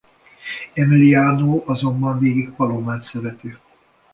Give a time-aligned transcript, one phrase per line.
[0.75, 3.57] Emiliano azonban végig Palomát szereti.